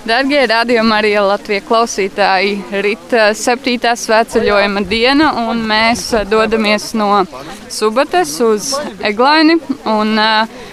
Darbie 0.00 0.40
radījuma 0.48 0.96
arī 1.02 1.10
Latvijas 1.20 1.66
klausītāji, 1.68 2.54
rīta 2.84 3.30
septītā 3.36 3.92
svētceļojuma 4.00 4.80
diena, 4.88 5.28
un 5.50 5.60
mēs 5.68 6.06
dodamies 6.30 6.94
no 6.96 7.26
Subates 7.68 8.32
uz 8.40 8.72
Eglaini. 9.04 9.58
Un 9.84 10.16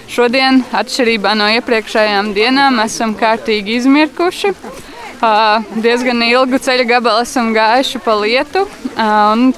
šodien, 0.08 0.62
atšķirībā 0.72 1.34
no 1.36 1.50
iepriekšējām 1.58 2.32
dienām, 2.36 2.80
esam 2.86 3.12
kārtīgi 3.18 3.76
izmirkuši. 3.82 4.54
Diezgan 5.84 6.24
ilgu 6.24 6.60
ceļa 6.62 6.88
gabalu 6.88 7.26
esam 7.26 7.52
gājuši 7.52 8.00
pa 8.04 8.14
lietu, 8.22 8.64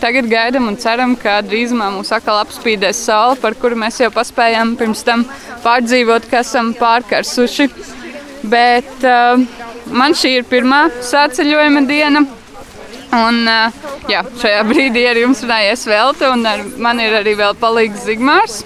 tagad 0.01 0.29
gaidām 0.33 0.71
un 0.73 0.81
ceram, 0.81 1.15
ka 1.21 1.39
drīzumā 1.47 1.93
mūs 1.95 2.11
atkal 2.17 2.41
apspīdēs 2.43 3.05
saule, 3.07 3.39
par 3.39 3.55
kuru 3.61 3.79
mēs 3.79 4.01
jau 4.03 4.11
paspējām 4.15 4.75
pirms 4.81 5.05
tam 5.07 5.27
pārdzīvot, 5.63 6.31
ka 6.33 6.43
esam 6.43 6.73
pārkarsuši. 6.81 7.71
Bet 8.43 9.05
uh, 9.05 9.41
man 9.93 10.17
šī 10.17 10.39
ir 10.41 10.47
pirmā 10.49 10.87
sāceļojuma 11.05 11.85
diena. 11.89 12.25
Un, 13.11 13.41
uh, 13.51 13.89
jā, 14.09 14.23
šajā 14.41 14.61
brīdī 14.69 15.05
ar 15.11 15.19
jums 15.19 15.43
runājies 15.45 15.87
Velta, 15.91 16.31
un 16.33 16.47
ar 16.47 16.63
man 16.79 17.01
ir 17.03 17.17
arī 17.21 17.35
vēl 17.41 17.57
palīgs 17.61 18.07
Zigmārs. 18.07 18.63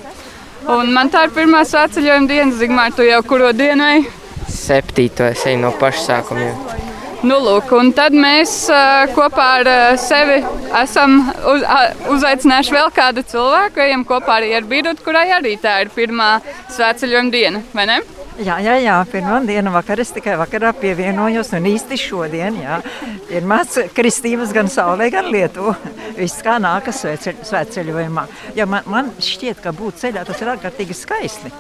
Un 0.70 0.92
man 0.95 1.10
tā 1.12 1.27
ir 1.27 1.34
pirmā 1.37 1.64
sāceļojuma 1.69 2.30
diena. 2.30 2.52
Zigmār, 2.56 2.95
tu 2.97 3.05
jau 3.05 3.20
kuro 3.27 3.52
dienu 3.56 3.88
ej? 3.97 4.09
Septīto 4.48 5.27
es 5.28 5.45
eju 5.48 5.60
no 5.64 5.73
paša 5.80 6.05
sākuma. 6.09 6.48
Jau. 6.48 6.84
Nu, 7.25 7.38
lūk, 7.41 7.70
un 7.72 7.88
tad 7.97 8.12
mēs 8.12 8.50
uh, 8.69 9.06
kopā 9.16 9.45
ar 9.62 9.69
uh, 9.70 9.84
sevi 9.97 10.42
esam 10.77 11.22
uz, 11.25 11.62
uh, 11.64 12.11
uzaicinājuši 12.12 12.75
vēl 12.75 12.91
kādu 12.92 13.25
cilvēku. 13.30 13.80
Ejam 13.80 14.05
kopā 14.05 14.42
arī 14.42 14.50
ar 14.59 14.66
Birtu, 14.69 15.00
kurai 15.06 15.30
arī 15.33 15.55
tā 15.62 15.78
ir 15.86 15.92
pirmā 15.95 16.34
svētceļojuma 16.75 17.33
diena, 17.33 17.62
vai 17.72 17.86
ne? 17.88 17.97
Jā, 18.34 18.56
jā, 18.59 18.73
jā, 18.83 18.95
pirmā 19.06 19.37
diena 19.47 19.70
vakarā 19.70 20.02
es 20.02 20.11
tikai 20.11 20.33
vakarā 20.41 20.73
pievienojos 20.75 21.52
un 21.55 21.69
īsti 21.70 21.98
šodien, 22.02 22.56
jā, 22.65 22.80
pirmās 23.29 23.77
kristības 23.95 24.50
gan 24.56 24.67
saulē, 24.67 25.06
gan 25.14 25.28
lietu. 25.31 25.70
Viss 26.17 26.42
kā 26.42 26.56
nākas 26.62 27.05
svētceļojumā. 27.47 28.25
Ja 28.58 28.67
man, 28.67 28.83
man 28.91 29.12
šķiet, 29.23 29.62
ka 29.62 29.70
būt 29.77 30.03
ceļā 30.03 30.25
tas 30.27 30.42
ir 30.42 30.50
ārkārtīgi 30.50 30.97
skaisti. 30.98 31.53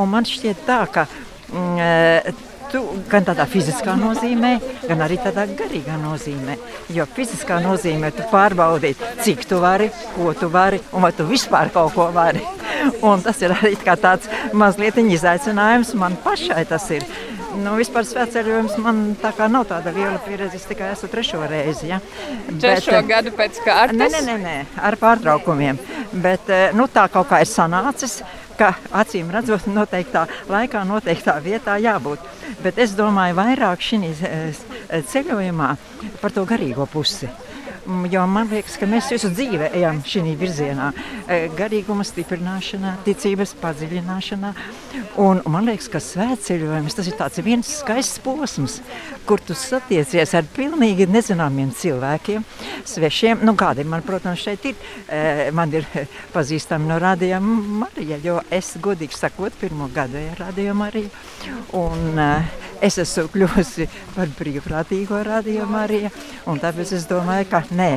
Un 0.00 0.08
man 0.14 0.24
šķiet 0.24 0.64
tā, 0.64 0.78
ka 0.94 1.04
mm, 1.52 2.40
tu, 2.72 2.82
gan 3.10 3.26
tādā 3.26 3.46
fiziskā 3.48 3.94
nozīmē, 4.00 4.52
gan 4.88 5.04
arī 5.04 5.18
tādā 5.22 5.46
garīgā 5.58 5.98
nozīmē. 6.00 6.56
Jo 6.96 7.06
fiziskā 7.16 7.60
nozīmē 7.64 8.12
tu 8.16 8.26
pārbaudīt, 8.32 9.02
cik 9.24 9.46
tu 9.48 9.60
vari, 9.62 9.90
ko 10.16 10.32
tu 10.38 10.50
vari 10.52 10.80
un 10.92 11.04
vai 11.06 11.12
tu 11.16 11.28
vispār 11.28 11.72
kaut 11.74 11.94
ko 11.96 12.10
vari. 12.14 12.44
Un 13.06 13.22
tas 13.22 13.38
ir 13.42 13.54
arī 13.54 13.76
tāds 13.86 14.30
mazliet 14.52 14.98
izaicinājums 15.02 15.94
man 15.94 16.16
pašai. 16.24 16.66
Nu, 17.60 17.74
vispār 17.76 18.06
svētceļojums 18.08 18.78
man 18.80 19.00
tā 19.20 19.32
kā 19.36 19.46
nav 19.52 19.66
tāda 19.68 19.92
liela 19.92 20.16
pieredze. 20.24 20.56
Es 20.56 20.64
tikai 20.68 20.92
esmu 20.94 21.10
trešo 21.12 21.42
reizi. 21.50 21.90
Ja. 21.90 21.98
Trešo 22.48 22.94
Bet, 22.96 23.08
gadu 23.10 23.32
pēc 23.36 23.60
kārtas? 23.66 23.98
Nē, 23.98 24.08
nē, 24.08 24.22
nē, 24.24 24.36
nē 24.40 24.84
ar 24.88 24.96
pārtraukumiem. 25.00 25.80
Bet 26.24 26.48
eh, 26.52 26.70
nu, 26.76 26.88
tā 26.92 27.04
kaut 27.12 27.28
kā 27.28 27.42
ir 27.44 27.50
sanācis 27.50 28.22
ka 28.62 28.72
acīm 29.02 29.30
redzot, 29.34 29.66
noteiktā 29.66 30.26
laikā, 30.50 30.84
noteiktā 30.86 31.38
vietā 31.42 31.78
jābūt. 31.82 32.22
Bet 32.62 32.78
es 32.82 32.94
domāju, 32.98 33.38
vairāk 33.40 33.82
šī 33.82 33.98
eh, 34.12 34.60
ceļojumā 35.10 35.70
par 36.22 36.34
to 36.34 36.46
garīgo 36.46 36.86
pusi. 36.90 37.30
Mm, 37.86 38.06
jo 38.12 38.22
man 38.30 38.46
liekas, 38.46 38.76
ka 38.78 38.86
mēs 38.86 39.08
visu 39.10 39.26
dzīvi 39.32 39.72
ejam 39.74 39.98
šajā 40.06 40.34
virzienā. 40.38 40.90
E, 41.26 41.38
garīguma 41.58 42.04
stiprināšanā, 42.06 42.92
ticības 43.06 43.56
padziļināšanā. 43.58 44.52
Un 45.22 45.40
man 45.50 45.66
liekas, 45.66 45.88
ka 45.90 45.98
svētceļojums 46.02 46.94
tas 46.94 47.10
ir 47.10 47.46
viens 47.46 47.72
skaists 47.80 48.22
posms, 48.22 48.78
kur 49.26 49.42
tu 49.42 49.56
satiecies 49.58 50.34
ar 50.38 50.46
pilnīgi 50.54 51.08
nezināmiem 51.10 51.72
cilvēkiem, 51.74 52.46
svešiem. 52.86 53.42
Nu, 53.42 53.56
kādi 53.58 53.86
man, 53.88 54.06
protams, 54.06 54.44
šeit 54.46 54.70
ir? 54.70 54.78
E, 55.10 55.50
man 55.50 55.74
ir 55.74 55.88
pazīstami 56.36 56.86
no 56.86 57.00
Rādījuma 57.02 57.82
Marija, 57.82 58.20
jo 58.22 58.38
es, 58.50 58.76
godīgi 58.82 59.18
sakot, 59.18 59.58
pirmo 59.58 59.90
gadu 59.94 60.22
ir 60.22 60.38
Rādījuma 60.38 60.84
Marija. 60.84 61.10
Un, 61.78 62.14
uh, 62.14 62.71
es 62.82 62.98
esmu 62.98 63.28
kļuvusi 63.32 63.88
par 64.16 64.30
brīvprātīgo 64.38 65.20
radījumu 65.28 65.78
arī. 65.78 66.00
Tāpēc 66.44 66.94
es 66.98 67.06
domāju, 67.10 67.48
ka 67.52 67.62
nē, 67.70 67.90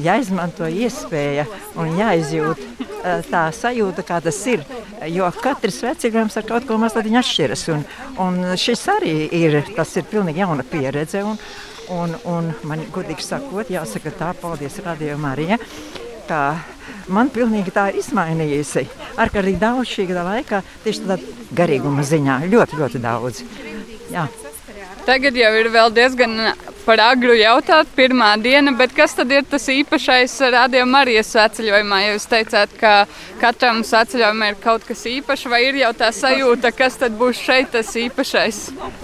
jāizmanto 0.00 0.68
iespēja 0.68 1.46
un 1.80 1.94
jāizjūt 1.98 2.62
eh, 2.64 3.26
tā 3.30 3.46
sajūta, 3.54 4.04
kā 4.06 4.20
tas 4.24 4.40
ir. 4.50 4.64
Jo 5.10 5.30
katrs 5.40 5.82
vecākais 5.84 6.40
ar 6.40 6.48
kaut 6.48 6.68
ko 6.68 6.80
mazliet 6.80 7.12
atšķiras. 7.22 7.66
Un, 7.74 7.84
un 8.20 8.40
šis 8.60 8.86
arī 8.96 9.14
ir, 9.40 9.60
tas 9.76 9.94
ir 9.96 10.08
pilnīgi 10.10 10.44
jauna 10.44 10.66
pieredze. 10.66 11.24
Un, 11.24 11.40
un, 11.90 12.14
un 12.30 12.52
man, 12.68 12.84
godīgi 12.94 13.24
sakot, 13.26 13.72
jāsaka 13.72 14.12
tā, 14.16 14.34
paldies 14.40 14.78
radījumam 14.84 15.32
arī. 15.32 15.50
Ja, 16.30 16.42
man 17.10 17.30
pilnīgi 17.34 17.72
tā 17.74 17.88
ir 17.90 18.00
izmainījusi. 18.00 18.86
Ar 19.20 19.32
kādīgi 19.34 19.58
daudz 19.60 19.90
šī 19.90 20.06
gada 20.12 20.22
laikā, 20.28 20.62
tieši 20.84 21.04
tādā 21.06 21.18
garīguma 21.58 22.04
ziņā, 22.06 22.40
ļoti, 22.52 22.78
ļoti 22.78 23.02
daudz. 23.02 23.42
Jā. 24.10 24.26
Tagad 25.06 25.34
jau 25.34 25.50
ir 25.58 25.68
diezgan 25.94 26.34
par 26.84 27.00
agru 27.02 27.34
jautāt, 27.38 27.88
pirmā 27.96 28.30
diena, 28.42 28.72
bet 28.76 28.92
kas 28.96 29.14
tad 29.16 29.30
ir 29.32 29.44
tas 29.48 29.64
īpašais 29.72 30.34
radījuma 30.54 31.02
arī 31.04 31.16
svētceļojumā? 31.24 32.00
Ja 32.04 32.12
jūs 32.14 32.26
teicāt, 32.30 32.74
ka 32.80 32.92
katram 33.40 33.82
svētceļojumam 33.86 34.50
ir 34.50 34.58
kaut 34.62 34.84
kas 34.88 35.04
īpašs, 35.08 35.46
vai 35.50 35.62
ir 35.68 35.80
jau 35.80 35.92
tā 35.96 36.10
sajūta, 36.14 36.72
kas 36.76 36.98
tad 37.00 37.16
būs 37.20 37.40
šeit 37.40 37.72
tas 37.74 37.90
īpašais? 37.96 38.60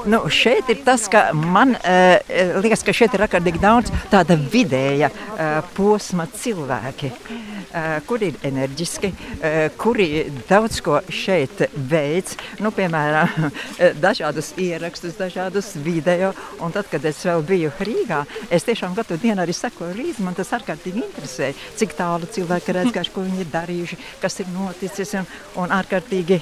Nu, 0.07 0.23
šeit 0.33 0.71
ir 0.73 0.83
tas, 0.87 1.09
ka 1.13 1.29
man 1.37 1.77
uh, 1.79 2.61
liekas, 2.65 2.85
ka 2.87 2.95
šeit 2.97 3.17
ir 3.17 3.27
ārkārtīgi 3.27 3.63
daudz 3.63 3.95
tāda 4.13 4.39
vidēja 4.39 5.13
uh, 5.13 5.61
posma 5.77 6.29
cilvēki. 6.37 7.13
Uh, 7.57 7.97
kuri 8.07 8.31
ir 8.31 8.37
enerģiski, 8.47 9.11
uh, 9.13 9.57
kuri 9.81 10.07
daudz 10.49 10.81
ko 10.85 10.99
šeit 11.13 11.63
veids, 11.75 12.37
nu, 12.63 12.71
piemēram, 12.75 13.51
dažādus 14.05 14.53
ierakstus, 14.61 15.17
dažādus 15.19 15.73
video. 15.85 16.33
Un 16.61 16.75
tad, 16.75 16.89
kad 16.93 17.05
es 17.09 17.23
vēl 17.27 17.45
biju 17.47 17.73
Rīgā, 17.81 18.23
es 18.53 18.67
tiešām 18.67 18.97
katru 18.99 19.19
dienu 19.23 19.45
arī 19.45 19.57
sekoju 19.57 19.97
līdzi. 19.99 20.25
Man 20.27 20.37
tas 20.39 20.53
ārkārtīgi 20.57 21.05
interesē, 21.05 21.53
cik 21.81 21.97
tālu 21.99 22.29
cilvēki 22.33 22.77
aizgājuši, 22.85 23.15
ko 23.17 23.27
viņi 23.27 23.45
ir 23.45 23.53
darījuši, 23.53 24.01
kas 24.23 24.41
ir 24.45 24.53
noticis. 24.55 25.15
Un, 25.17 25.29
un 25.65 25.75
ārkārtīgi 25.77 26.41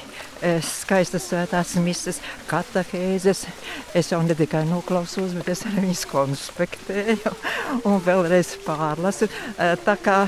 skaistas 0.64 1.28
svētās 1.30 1.74
misijas, 1.80 2.20
katehēzes. 2.50 3.44
Es 3.96 4.10
jau 4.12 4.20
ne 4.24 4.36
tikai 4.36 4.64
noklausos, 4.68 5.34
bet 5.38 5.52
es 5.54 5.64
arī 5.68 5.86
viņus 5.86 6.04
konspektēju 6.10 7.34
un 7.88 8.02
vēlreiz 8.04 8.54
pārlasu. 8.66 9.30
Tā 9.56 9.96
kā 10.04 10.18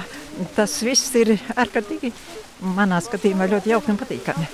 tas 0.56 0.78
viss 0.84 1.14
ir 1.18 1.36
ārkārtīgi 1.56 2.12
manā 2.76 3.00
skatījumā 3.04 3.48
ļoti 3.50 3.74
jauki 3.74 3.92
un 3.92 4.00
patīkami. 4.00 4.48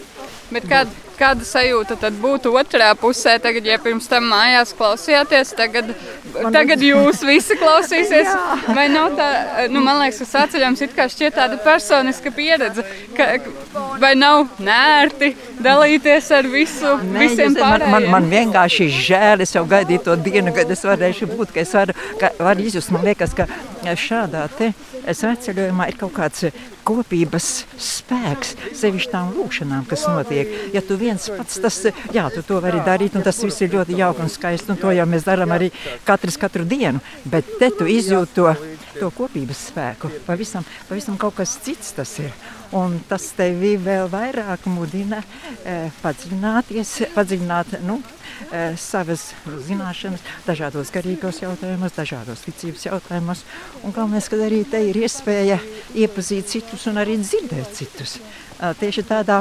Bet 0.52 0.66
kāda, 0.68 0.92
kāda 1.16 1.46
sajūta 1.48 1.96
tad 2.00 2.16
būtu 2.20 2.50
otrā 2.58 2.90
pusē, 2.98 3.38
tagad, 3.40 3.64
ja 3.64 3.78
pirms 3.80 4.08
tam 4.10 4.26
mājās 4.28 4.74
klausījāties, 4.76 5.54
tagad, 5.56 5.92
man 6.34 6.52
tagad 6.52 6.82
jūs 6.84 7.22
visi 7.24 7.56
klausīsies? 7.60 8.28
Vai 8.76 8.84
nav 8.92 9.14
tā, 9.16 9.28
nu, 9.72 9.80
man 9.84 10.02
liekas, 10.02 10.20
ka 10.20 10.28
sāceļams 10.32 10.84
it 10.84 10.96
kā 10.96 11.08
šķiet 11.12 11.38
tāda 11.38 11.56
personiska 11.64 12.34
pieredze, 12.36 12.84
ka, 13.16 13.30
vai 14.02 14.12
nav 14.18 14.50
nērti 14.60 15.32
dalīties 15.62 16.28
ar 16.36 16.48
visu, 16.52 16.96
Nē, 17.00 17.22
visiem 17.24 17.56
pārējiem? 17.56 17.94
Man, 17.94 18.08
man, 18.10 18.26
man 18.26 18.32
vienkārši 18.32 18.90
žēl, 18.92 19.46
es 19.46 19.56
jau 19.56 19.64
gaidīju 19.68 20.04
to 20.10 20.18
dienu, 20.26 20.52
kad 20.56 20.70
es 20.72 20.84
varēšu 20.84 21.30
būt, 21.32 21.54
ka 21.54 21.64
es 21.64 21.72
varu, 21.76 21.96
ka 22.20 22.34
varu 22.40 22.68
izjust, 22.68 22.92
man 22.92 23.08
liekas, 23.08 23.32
ka 23.36 23.48
šādā 23.82 24.44
te 24.56 24.70
sveceļojumā 25.02 25.88
ir 25.90 25.98
kaut 26.00 26.14
kāds 26.16 26.46
kopības 26.86 27.48
spēks, 27.78 28.54
sevišķi 28.78 29.12
tām 29.12 29.32
lūkšanām, 29.36 29.84
kas 29.90 30.06
notiek. 30.10 30.50
Ja 30.74 30.82
tu 30.84 30.96
viens 31.00 31.28
pats 31.30 31.60
tas, 31.62 31.78
jā, 32.14 32.26
tu 32.34 32.42
to 32.46 32.60
vari 32.62 32.82
darīt, 32.86 33.16
un 33.18 33.26
tas 33.26 33.38
viss 33.42 33.62
ir 33.62 33.74
ļoti 33.76 33.98
jauki 33.98 34.24
un 34.24 34.32
skaisti, 34.32 34.72
un 34.74 34.80
to 34.80 34.94
jau 34.94 35.06
mēs 35.08 35.26
darām 35.26 35.54
arī 35.54 35.70
katrs 36.06 36.38
katru 36.40 36.66
dienu, 36.68 37.02
bet 37.24 37.48
te 37.60 37.70
tu 37.74 37.86
izjūti 37.90 38.34
to, 38.38 38.54
to 38.98 39.12
kopības 39.14 39.68
spēku. 39.70 40.10
Pavisam, 40.26 40.66
pavisam 40.88 41.18
kaut 41.20 41.38
kas 41.38 41.54
cits 41.62 41.94
tas 41.98 42.16
ir. 42.22 42.34
Un 42.72 42.96
tas 43.04 43.26
tevi 43.36 43.74
vēl 43.76 44.06
vairāk 44.08 44.64
mudina 44.72 45.20
eh, 45.20 45.90
padziļināties, 46.00 46.94
padziļināt 47.12 47.82
nu, 47.84 47.98
eh, 48.00 48.21
savas 48.80 49.30
zināšanas 49.66 50.22
dažādos 50.46 50.92
garīgos 50.94 51.42
jautājumos, 51.42 51.96
dažādos 51.96 52.44
ticības 52.46 52.86
jautājumos. 52.88 53.44
Un 53.82 53.94
galvenais, 53.94 54.28
ka 54.28 54.40
arī 54.42 54.62
te 54.68 54.80
ir 54.90 55.02
iespēja 55.02 55.58
iepazīt 55.94 56.50
citus 56.52 56.86
un 56.90 57.02
arī 57.02 57.18
dzirdēt 57.22 57.76
citus. 57.76 58.18
Eh, 58.62 58.74
tieši 58.78 59.02
tādā 59.02 59.40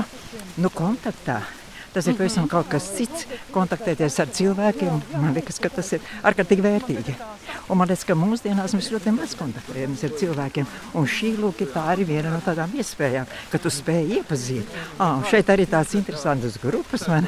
nu, 0.58 0.70
kontaktā. 0.74 1.44
Tas 1.92 2.08
ir 2.08 2.16
pavisam 2.16 2.48
kaut 2.52 2.70
kas 2.72 2.86
cits. 2.96 3.26
Kontaktēties 3.52 4.20
ar 4.24 4.30
cilvēkiem, 4.32 5.02
man 5.20 5.34
liekas, 5.36 5.60
ka 5.60 5.72
tas 5.74 5.90
ir 5.98 6.06
ārkārtīgi 6.24 6.64
vērtīgi. 6.64 7.16
Un 7.68 7.80
man 7.82 7.90
liekas, 7.92 8.06
ka 8.08 8.16
mūsdienās 8.16 8.76
mēs 8.78 8.88
ļoti 8.94 9.14
maz 9.16 9.36
kontaktējamies 9.40 10.06
ar 10.08 10.16
cilvēkiem. 10.22 10.70
Un 11.00 11.10
šī 11.10 11.34
lūk, 11.42 11.66
tā 11.74 11.84
arī 11.94 12.08
viena 12.08 12.32
no 12.32 12.40
tādām 12.46 12.72
iespējām, 12.80 13.28
ka 13.52 13.60
tu 13.62 13.72
spēj 13.74 14.16
iepazīt. 14.22 14.80
Ah, 15.00 15.20
šeit 15.28 15.52
arī 15.52 15.68
tāds 15.70 15.98
interesants 16.00 16.60
grupas 16.64 17.08
man 17.12 17.28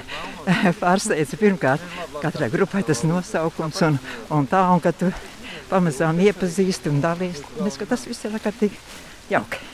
pārsteidza. 0.82 1.40
Pirmkārt, 1.44 1.84
katrai 2.24 2.52
grupai 2.54 2.86
tas 2.88 3.04
nosaukums 3.08 3.84
un, 3.90 4.00
un 4.32 4.48
tā, 4.48 4.64
un 4.72 4.84
ka 4.84 4.96
tu 4.96 5.12
pamazām 5.70 6.24
iepazīsti 6.24 6.92
un 6.92 7.04
dalīsi. 7.04 7.46
Es, 7.68 7.80
tas 7.84 8.08
viss 8.08 8.28
ir 8.28 8.40
ārkārtīgi 8.40 8.80
jauki. 9.34 9.73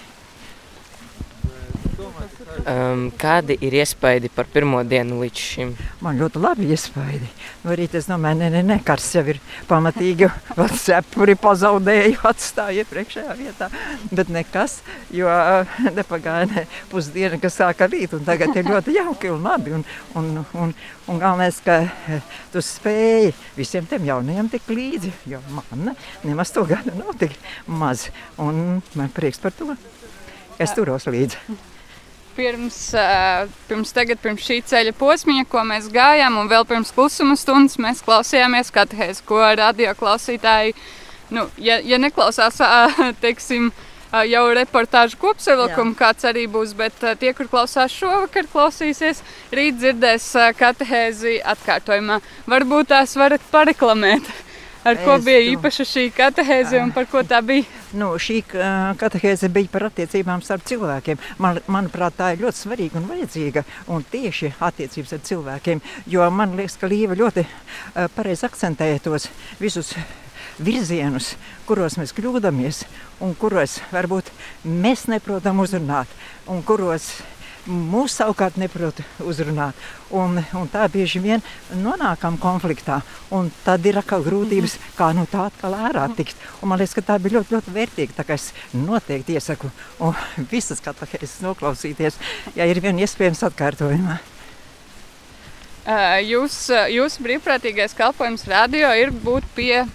Um, 2.60 3.06
kādi 3.16 3.56
ir 3.64 3.76
iespaidi 3.78 4.28
par 4.34 4.48
pirmo 4.52 4.82
dienu 4.84 5.22
līdz 5.22 5.42
šim? 5.42 5.70
Man 6.04 6.18
ļoti 6.20 6.42
labi 6.44 6.68
iespaidi. 6.74 7.30
No 7.64 7.76
rīta 7.78 8.00
es 8.00 8.10
domāju, 8.10 8.40
ne, 8.42 8.50
ne, 8.52 8.64
ne, 8.68 8.78
kars 8.84 9.06
jau 9.16 9.24
ir 9.32 9.40
pamatīgi, 9.70 10.28
vēl 10.58 10.74
cepuri 10.82 11.38
pazaudēju, 11.40 12.18
atstāju 12.30 12.84
iepriekšējā 12.84 13.38
vietā. 13.40 13.70
Bet 14.12 14.34
nekas, 14.34 14.80
jo 15.16 15.32
nepagāja 15.98 16.50
ne 16.52 16.66
pusdiena, 16.92 17.40
kas 17.40 17.62
sāka 17.62 17.88
rīt, 17.92 18.18
un 18.18 18.28
tagad 18.28 18.52
ir 18.60 18.68
ļoti 18.68 18.98
jauki 18.98 19.32
un 19.32 19.48
labi. 19.48 19.78
Un, 19.80 19.88
un, 20.20 20.30
un, 20.60 20.76
un 21.08 21.24
galvenais, 21.24 21.64
ka 21.64 21.80
tu 22.52 22.66
spēji 22.66 23.32
visiem 23.58 23.88
tiem 23.88 24.10
jaunajiem 24.10 24.52
tik 24.52 24.70
līdzi, 24.74 25.16
jo 25.32 25.42
man 25.56 25.94
nemaz 26.28 26.52
to 26.56 26.68
gadu 26.68 26.98
nav 26.98 27.16
tik 27.22 27.40
maz. 27.72 28.10
Un 28.42 28.82
man 29.00 29.16
prieks 29.16 29.40
par 29.40 29.56
to. 29.56 29.78
Es 30.60 30.76
turos 30.76 31.08
līdzi 31.08 31.78
pirms, 32.40 32.78
pirms, 33.68 33.92
tagad, 33.96 34.22
pirms 34.24 34.46
šī 34.48 34.62
ceļa 34.70 34.96
posmiņa, 34.96 35.44
ko 35.52 35.66
mēs 35.68 35.90
gājām, 35.92 36.40
un 36.40 36.48
vēl 36.52 36.64
pirms 36.70 36.94
klusuma 36.96 37.36
stundas 37.40 37.76
mēs 37.82 38.00
klausījāmies 38.06 38.72
katehēs, 38.76 39.20
ko 39.28 39.42
radio 39.60 39.92
klausītāji, 40.00 40.76
nu, 41.36 41.50
ja, 41.60 41.82
ja 41.84 42.00
neklausās, 42.00 42.62
teiksim, 43.24 43.72
jau 44.26 44.46
reportāžu 44.56 45.20
kopsavilkumu, 45.22 45.98
kāds 46.00 46.26
arī 46.30 46.48
būs, 46.50 46.72
bet 46.78 46.96
tie, 47.20 47.34
kur 47.38 47.50
klausās 47.52 47.94
šovakar, 47.94 48.48
klausīsies, 48.50 49.20
rīt 49.54 49.78
dzirdēs 49.82 50.32
katehēzi 50.58 51.42
atkārtojumā. 51.56 52.22
Varbūt 52.50 52.94
tās 52.96 53.18
varat 53.20 53.44
pareklamēt. 53.52 54.32
Ar 54.88 54.96
ko 55.04 55.20
es 55.20 55.28
bija 55.28 55.44
īpaša 55.52 55.86
šī 55.86 56.08
katehēze 56.16 56.80
un 56.80 56.96
par 56.96 57.10
ko 57.12 57.22
tā 57.28 57.44
bija? 57.44 57.68
Nu, 57.98 58.12
šī 58.22 58.44
katehēze 59.02 59.50
bija 59.50 59.72
par 59.74 59.88
attiecībām 59.88 60.44
starp 60.46 60.62
cilvēkiem. 60.70 61.18
Man, 61.42 61.58
manuprāt, 61.66 62.14
tā 62.20 62.34
ir 62.36 62.44
ļoti 62.44 62.62
svarīga 62.62 63.00
un 63.00 63.08
vajadzīga. 63.10 63.64
Un 63.90 64.06
tieši 64.12 64.52
attiecības 64.62 65.16
ar 65.18 65.24
cilvēkiem. 65.26 65.82
Jo 66.06 66.28
man 66.30 66.54
liekas, 66.60 66.78
ka 66.78 66.90
Līva 66.92 67.18
ļoti 67.18 67.48
pareizi 68.14 68.46
akcentēja 68.46 69.02
tos 69.08 69.26
visus 69.62 69.96
virzienus, 70.62 71.34
kuros 71.66 71.98
mēs 71.98 72.14
kļūdāmies 72.14 72.84
un 73.26 73.34
kuros 73.40 73.80
varbūt 73.94 74.30
mēs 74.64 75.08
neprotam 75.10 75.62
uzrunāt 75.64 76.12
un 76.52 76.62
kuros 76.68 77.14
mūs 77.68 78.16
savukārt 78.20 78.58
neprot 78.60 79.02
uzrunāt. 79.26 79.78
Un, 80.16 80.40
un 80.58 80.70
tā 80.72 80.88
bieži 80.92 81.22
vien 81.22 81.44
nonākam 81.76 82.40
konfliktā. 82.42 83.02
Tad 83.66 83.86
ir 83.86 84.00
atkal 84.02 84.24
grūtības, 84.26 84.78
kā 84.98 85.12
no 85.18 85.28
tā 85.30 85.48
atkal 85.50 85.76
ārā 85.78 86.08
tikt. 86.18 86.40
Un 86.64 86.72
man 86.72 86.82
liekas, 86.82 86.96
ka 86.98 87.06
tā 87.12 87.20
bija 87.22 87.40
ļoti, 87.40 87.56
ļoti 87.58 87.76
vērtīga. 87.76 88.18
Tā 88.18 88.26
kā 88.28 88.40
es 88.40 88.50
noteikti 88.74 89.38
iesaku 89.38 89.72
visas 90.52 90.82
katehēzes 90.86 91.40
noklausīties, 91.46 92.20
ja 92.58 92.68
ir 92.70 92.82
vien 92.84 93.00
iespējams 93.02 93.46
atkārtojumā. 93.52 94.20
Jūs, 96.22 96.68
jūsu 96.94 97.24
brīvprātīgais 97.26 97.96
kalpojums 97.98 98.44
radio 98.50 98.92
ir 98.94 99.10
būt 99.10 99.48
pie 99.56 99.86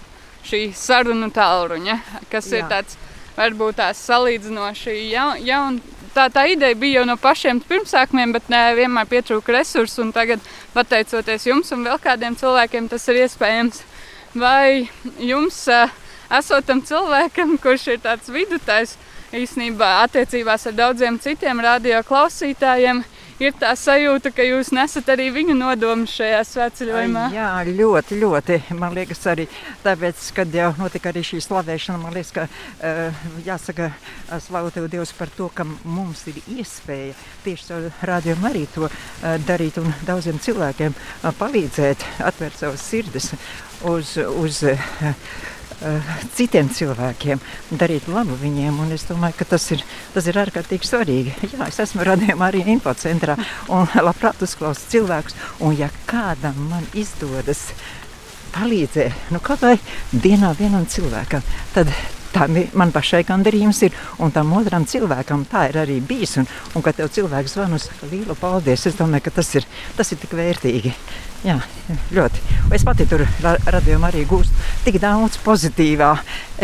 šī 0.45 0.67
sarunu 0.75 1.29
tālruņa, 1.33 1.99
kas 2.31 2.49
Jā. 2.51 2.59
ir 2.59 2.71
tāds 2.71 2.97
varbūt 3.35 3.79
tās 3.79 4.01
salīdzinoši 4.07 4.95
jaun, 5.11 5.39
jaun, 5.45 5.79
tā, 6.15 6.27
tā 6.33 6.45
ideja 6.51 6.77
bija 6.79 7.01
jau 7.01 7.07
no 7.09 7.17
pašiem 7.19 7.59
pirmsākumiem, 7.69 8.33
bet 8.35 8.47
ne, 8.51 8.61
vienmēr 8.77 9.09
pietrūka 9.11 9.57
resursu. 9.57 10.07
Tagad, 10.15 10.43
pateicoties 10.75 11.47
jums 11.49 11.71
un 11.75 11.85
vēl 11.87 11.99
kādiem 12.01 12.37
cilvēkiem, 12.39 12.89
tas 12.91 13.07
ir 13.11 13.25
iespējams. 13.25 13.83
Vai 14.35 14.89
jums, 15.23 15.61
esot 16.39 16.67
tam 16.67 16.81
cilvēkam, 16.83 17.55
kurš 17.63 17.87
ir 17.93 18.01
tāds 18.03 18.31
vidutājs 18.31 18.97
īstenībā 19.35 19.87
attiecībās 20.05 20.67
ar 20.69 20.75
daudziem 20.75 21.19
citiem 21.23 21.61
radio 21.63 22.01
klausītājiem, 22.07 23.03
ir 23.39 23.55
tā 23.59 23.71
sajūta, 23.79 24.31
ka 24.35 24.45
jūs 24.45 24.71
nesat 24.75 25.09
arī 25.13 25.27
viņu 25.35 25.55
nodomus 25.57 26.13
šajā 26.17 26.41
svētceļojumā? 26.49 27.25
Jā, 27.35 27.49
ļoti, 27.67 28.19
ļoti. 28.21 28.59
Man 28.79 28.95
liekas, 28.97 29.23
arī 29.31 29.47
tāpēc, 29.83 30.27
kad 30.37 30.55
jau 30.55 30.71
notika 30.79 31.11
arī 31.11 31.25
šī 31.25 31.41
slavēšana, 31.45 32.01
man 32.01 32.15
liekas, 32.15 32.33
ka 32.35 32.47
uh, 32.47 33.25
jāsaka 33.47 33.91
slavu 34.45 34.71
tev 34.75 34.89
Dievs 34.91 35.13
par 35.17 35.31
to, 35.35 35.49
ka 35.55 35.65
mums 35.65 36.25
ir 36.31 36.39
iespēja 36.57 37.15
tieši 37.45 37.69
caur 37.71 37.89
rādījumu 38.11 38.49
arī 38.51 38.65
to 38.75 38.87
uh, 38.87 38.93
darīt 39.47 39.81
un 39.81 39.91
daudziem 40.07 40.39
cilvēkiem 40.43 40.95
uh, 40.95 41.33
palīdzēt, 41.39 42.07
atvērt 42.25 42.61
savas 42.61 42.85
sirdis 42.85 43.33
uz, 43.85 44.15
uz 44.17 44.63
uh, 44.69 44.87
Eh, 45.05 45.13
citiem 46.35 46.69
cilvēkiem, 46.71 47.41
darīt 47.75 48.07
labu 48.11 48.37
viņiem. 48.39 48.79
Es 48.95 49.07
domāju, 49.09 49.39
ka 49.39 49.49
tas 49.55 49.67
ir, 49.75 49.83
tas 50.13 50.27
ir 50.29 50.39
ārkārtīgi 50.39 50.87
svarīgi. 50.87 51.35
Jā, 51.53 51.67
es 51.67 51.79
esmu 51.83 52.05
radījumā 52.07 52.49
arī 52.51 52.63
infocentrā 52.75 53.37
un 53.73 53.89
labprāt 54.07 54.43
uzklausu 54.45 54.89
cilvēkus. 54.93 55.37
Un 55.65 55.75
ja 55.77 55.91
kādam 56.09 56.57
man 56.71 56.85
izdodas 56.97 57.67
palīdzēt, 58.55 59.31
nu 59.35 59.41
kaut 59.43 59.65
vai 59.65 59.75
dienā 60.11 60.53
vienam 60.55 60.85
cilvēkam, 60.87 61.43
tad 61.75 61.91
tā 62.35 62.47
man 62.75 62.91
pašai 62.95 63.23
gandarījums 63.27 63.81
ir. 63.87 63.95
Un 64.23 64.33
tam 64.35 64.53
otram 64.57 64.87
cilvēkam 64.87 65.45
tā 65.51 65.69
ir 65.71 65.79
arī 65.83 65.99
bijis. 66.03 66.37
Un, 66.41 66.49
un 66.75 66.85
kad 66.85 66.97
tev 66.99 67.11
cilvēks 67.15 67.55
zvana 67.55 67.79
uz 67.79 67.87
lielu 68.11 68.35
paldies, 68.39 68.87
es 68.87 68.99
domāju, 68.99 69.27
ka 69.27 69.37
tas 69.39 69.55
ir, 69.59 69.67
tas 69.99 70.11
ir 70.11 70.21
tik 70.23 70.35
vērtīgi. 70.39 70.95
Jā, 71.45 71.59
ļoti. 72.15 72.41
Es 72.73 72.83
pati 72.87 73.05
tur 73.09 73.21
radījumā 73.43 74.09
arī 74.09 74.23
gūstu 74.25 74.65
tik 74.85 74.97
daudz 75.03 75.37
pozitīvā. 75.45 76.15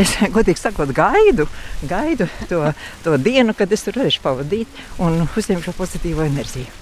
Es 0.01 0.15
godīgi 0.33 0.57
sakot, 0.57 0.89
gaidu, 0.95 1.45
gaidu 1.85 2.25
to, 2.49 2.63
to 3.05 3.17
dienu, 3.21 3.53
kad 3.57 3.71
es 3.71 3.85
tur 3.85 3.99
varēšu 4.01 4.23
pavadīt 4.23 4.81
un 5.03 5.27
uzņemt 5.27 5.67
šo 5.67 5.75
pozitīvo 5.77 6.25
enerģiju. 6.25 6.79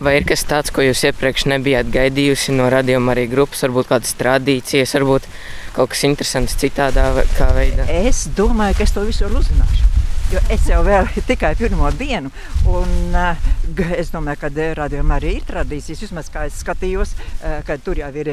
Vai 0.00 0.14
ir 0.16 0.24
kas 0.24 0.46
tāds, 0.48 0.72
ko 0.72 0.80
jūs 0.80 1.02
iepriekš 1.10 1.44
nebijāt 1.52 1.90
gaidījusi 1.92 2.54
no 2.56 2.70
radījuma 2.72 3.12
arī 3.12 3.26
grupas, 3.28 3.60
varbūt 3.66 3.90
kādas 3.92 4.16
tradīcijas, 4.16 4.96
varbūt 4.96 5.28
kaut 5.76 5.92
kas 5.92 6.06
interesants 6.08 6.56
citādā 6.58 7.10
veidā? 7.12 7.84
Es 8.00 8.24
domāju, 8.32 8.80
ka 8.80 8.88
es 8.88 8.96
to 8.96 9.04
visu 9.04 9.28
uzzināšu. 9.28 9.89
Jo 10.30 10.38
es 10.54 10.62
jau 10.68 10.84
tikai 11.30 11.56
pirmo 11.58 11.88
dienu, 11.98 12.30
un 12.70 13.16
uh, 13.18 13.48
es 13.98 14.12
domāju, 14.14 14.38
ka 14.44 14.50
rādījumā 14.78 15.16
arī 15.18 15.32
ir 15.40 15.46
tradīcijas. 15.48 16.04
Vismaz 16.04 16.30
kā 16.30 16.44
es 16.46 16.60
skatījos, 16.62 17.16
uh, 17.18 17.56
ka 17.66 17.74
tur 17.82 17.98
jau 17.98 18.12
ir 18.14 18.30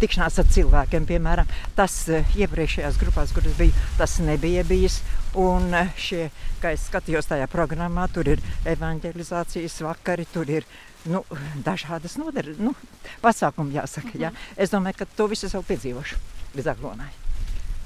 tikšanās 0.00 0.40
ar 0.40 0.48
cilvēkiem, 0.56 1.04
piemēram, 1.10 1.52
tas 1.76 1.98
iepriekšējās 2.08 2.96
grupās, 3.04 3.36
kuras 3.36 3.52
biju, 3.60 3.76
tas 4.00 4.16
nebija 4.24 4.64
bijis. 4.64 5.02
Un 5.36 5.76
šie, 6.00 6.30
kā 6.64 6.72
es 6.72 6.88
skatījos 6.88 7.28
tajā 7.28 7.52
programmā, 7.52 8.08
tur 8.08 8.32
ir 8.32 8.40
evanģelizācijas 8.72 9.76
vakari, 9.84 10.24
tur 10.32 10.48
ir 10.48 10.68
nu, 11.04 11.20
dažādas 11.68 12.16
nodaļas, 12.16 12.64
nu, 12.64 12.72
pasākumi 13.20 13.76
jāsaka. 13.76 14.16
Jā. 14.24 14.32
Es 14.56 14.72
domāju, 14.72 15.02
ka 15.02 15.12
to 15.20 15.28
visu 15.28 15.52
jau 15.52 15.66
piedzīvošu 15.68 16.24
līdz 16.56 16.78
aglonai. 16.78 17.19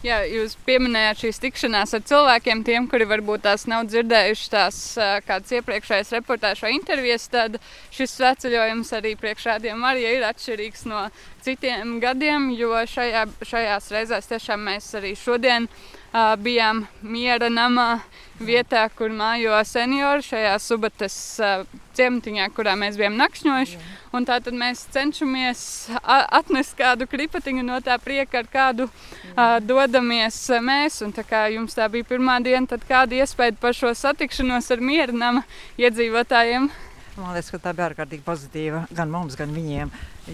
Jā, 0.05 0.19
jūs 0.29 0.53
pieminējāt 0.67 1.23
šīs 1.23 1.39
tikšanās 1.41 1.95
ar 1.97 2.03
cilvēkiem, 2.05 2.61
tiem, 2.67 2.89
kuri 2.93 3.07
varbūt 3.09 3.47
tās 3.47 3.63
nav 3.71 3.87
dzirdējuši 3.89 4.51
tās 4.53 4.81
kādas 5.25 5.55
iepriekšējas 5.57 6.13
reportāžu 6.19 6.67
vai 6.67 6.75
intervijas, 6.77 7.25
tad 7.33 7.57
šis 7.95 8.19
sveceļojums 8.19 8.93
arī 9.01 9.15
priekšādiem 9.23 9.89
arī 9.89 10.05
ir 10.19 10.29
atšķirīgs 10.29 10.85
no 10.93 11.07
citiem 11.47 11.97
gadiem, 12.05 12.51
jo 12.53 12.77
šajā, 12.85 13.25
šajās 13.49 13.93
reizēs 13.97 14.29
tiešām 14.35 14.69
mēs 14.69 14.93
arī 15.01 15.15
šodien 15.17 15.71
uh, 15.71 16.04
bijām 16.15 16.85
miera 17.03 17.49
namā 17.51 17.99
vietā, 18.39 18.85
kur 18.95 19.11
mājo 19.15 19.57
seniori 19.67 20.23
šajā 20.23 20.55
subatas 20.63 21.17
uh, 21.43 21.65
ciematiņā, 21.99 22.47
kurā 22.55 22.75
mēs 22.79 22.99
bijām 22.99 23.17
nakšņojuši. 23.19 23.81
Un 24.15 24.27
tā 24.27 24.39
tad 24.43 24.55
mēs 24.55 24.85
cenšamies 24.95 25.61
atnest 26.05 26.77
kādu 26.79 27.09
kripatiņu 27.11 27.67
no 27.67 27.81
tā 27.83 27.99
prieka, 28.03 28.45
ar 28.45 28.51
kādu 28.51 28.87
uh, 28.87 29.59
dodamies 29.59 30.39
mēs. 30.63 31.01
Un 31.07 31.15
tā 31.15 31.27
kā 31.27 31.49
jums 31.55 31.75
tā 31.75 31.91
bija 31.91 32.07
pirmā 32.15 32.39
diena, 32.45 32.67
tad 32.71 32.87
kāda 32.87 33.19
iespēja 33.19 33.59
par 33.61 33.75
šo 33.75 33.91
satikšanos 33.99 34.71
ar 34.71 34.83
miera 34.83 35.15
nama 35.15 35.43
iedzīvotājiem? 35.83 36.71
Man 37.19 37.35
liekas, 37.35 37.51
ka 37.55 37.63
tā 37.63 37.75
bija 37.75 37.91
ārkārtīgi 37.91 38.27
pozitīva 38.27 38.87
gan 38.95 39.11
mums, 39.11 39.39
gan 39.39 39.55
viņiem. 39.55 39.91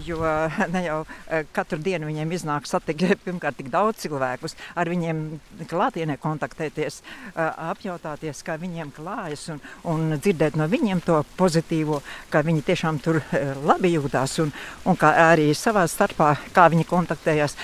Jo 0.06 0.20
ne 0.75 0.85
jau 0.85 0.99
eh, 1.26 1.47
katru 1.52 1.80
dienu 1.82 2.09
viņiem 2.11 2.35
iznāk 2.37 2.68
satikt 2.70 3.16
pirmkārt 3.25 3.59
tik 3.59 3.70
daudz 3.73 4.04
cilvēkus, 4.04 4.56
ar 4.78 4.90
viņiem 4.90 5.23
klātienē 5.70 6.16
kontaktēties, 6.23 7.00
eh, 7.35 7.40
apjautāties, 7.70 8.42
kā 8.47 8.56
viņiem 8.61 8.92
klājas 8.94 9.49
un, 9.54 9.61
un 9.90 10.16
dzirdēt 10.18 10.59
no 10.61 10.68
viņiem 10.70 11.02
to 11.06 11.20
pozitīvo, 11.38 12.00
kā 12.30 12.44
viņi 12.47 12.66
tiešām 12.70 13.00
tur 13.02 13.20
eh, 13.23 13.54
labi 13.66 13.94
jūtās 13.97 14.38
un, 14.44 14.52
un 14.87 14.99
kā 15.00 15.12
arī 15.26 15.50
savā 15.59 15.87
starpā, 15.90 16.37
kā 16.54 16.68
viņi 16.70 16.87
kontaktējās. 16.88 17.56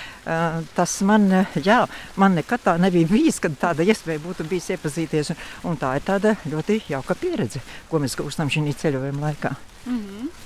Tas 0.75 0.93
man, 1.07 1.29
jā, 1.63 1.77
man 2.19 2.35
nekad 2.35 2.65
tā 2.65 2.73
nebija 2.83 3.07
bijis, 3.07 3.39
kad 3.39 3.55
tāda 3.61 3.87
iespēja 3.87 4.19
būtu 4.25 4.49
bijis 4.51 4.73
iepazīties. 4.75 5.31
Un, 5.31 5.45
un 5.71 5.79
tā 5.79 5.93
ir 5.99 6.03
tāda 6.07 6.35
ļoti 6.51 6.81
jauka 6.91 7.15
pieredze, 7.21 7.63
ko 7.87 8.03
mēs 8.03 8.19
gūstam 8.19 8.51
šī 8.51 8.75
ceļojuma 8.83 9.29
laikā. 9.29 9.55
Mm 9.87 10.03
-hmm. 10.03 10.46